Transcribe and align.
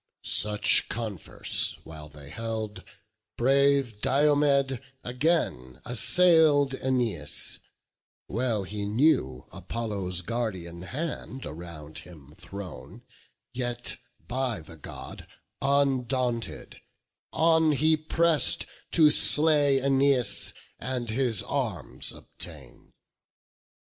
Such 0.23 0.89
converse 0.89 1.77
while 1.83 2.09
they 2.09 2.31
held, 2.31 2.83
brave 3.37 4.01
Diomed 4.01 4.81
Again 5.03 5.79
assail'd 5.85 6.71
Æneas; 6.71 7.59
well 8.27 8.63
he 8.63 8.83
knew 8.83 9.45
Apollo's 9.51 10.23
guardian 10.23 10.81
hand 10.81 11.45
around 11.45 11.99
him 11.99 12.33
thrown; 12.35 13.03
Yet 13.53 13.97
by 14.27 14.61
the 14.61 14.75
God 14.75 15.27
undaunted, 15.61 16.81
on 17.31 17.73
he 17.73 17.95
press'd 17.95 18.65
To 18.93 19.11
slay 19.11 19.79
Æneas, 19.79 20.51
and 20.79 21.11
his 21.11 21.43
arms 21.43 22.11
obtain. 22.11 22.93